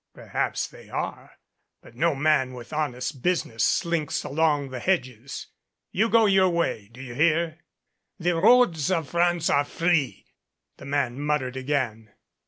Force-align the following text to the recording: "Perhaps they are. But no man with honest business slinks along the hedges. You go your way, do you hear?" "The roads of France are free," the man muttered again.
"Perhaps 0.15 0.65
they 0.69 0.89
are. 0.89 1.33
But 1.83 1.93
no 1.95 2.15
man 2.15 2.53
with 2.53 2.73
honest 2.73 3.21
business 3.21 3.63
slinks 3.63 4.23
along 4.23 4.69
the 4.71 4.79
hedges. 4.79 5.45
You 5.91 6.09
go 6.09 6.25
your 6.25 6.49
way, 6.49 6.89
do 6.91 7.03
you 7.03 7.13
hear?" 7.13 7.59
"The 8.17 8.33
roads 8.33 8.89
of 8.89 9.09
France 9.09 9.47
are 9.51 9.63
free," 9.63 10.25
the 10.77 10.85
man 10.85 11.19
muttered 11.23 11.55
again. 11.55 12.15